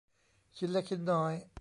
[0.55, 1.33] ชิ้นเล็กชิ้นน้อย